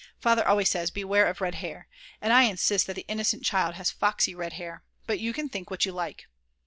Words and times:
Father 0.19 0.47
always 0.47 0.67
says: 0.67 0.89
Beware 0.89 1.27
of 1.27 1.41
red 1.41 1.53
hair! 1.61 1.87
And 2.21 2.33
I 2.33 2.45
insist 2.45 2.87
that 2.87 2.95
the 2.95 3.05
"innocent 3.07 3.43
child" 3.43 3.75
has 3.75 3.91
foxy 3.91 4.33
red 4.33 4.53
hair. 4.53 4.83
But 5.05 5.19
you 5.19 5.31
can 5.31 5.47
think 5.47 5.69
what 5.69 5.85
you 5.85 5.91
like. 5.91 6.27